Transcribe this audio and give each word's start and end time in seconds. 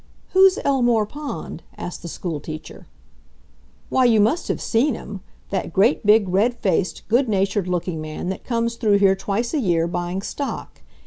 "Who's 0.31 0.57
Elmore 0.65 1.05
Pond?" 1.05 1.61
asked 1.77 2.01
the 2.01 2.07
schoolteacher. 2.07 2.87
"Why, 3.89 4.03
you 4.05 4.19
must 4.19 4.47
have 4.47 4.59
seen 4.59 4.95
him—that 4.95 5.71
great, 5.73 6.03
big, 6.03 6.27
red 6.27 6.55
faced, 6.55 7.07
good 7.07 7.29
natured 7.29 7.67
looking 7.67 8.01
man 8.01 8.29
that 8.29 8.43
comes 8.43 8.77
through 8.77 8.97
here 8.97 9.15
twice 9.15 9.53
a 9.53 9.59
year, 9.59 9.85
buying 9.85 10.23
stock. 10.23 10.81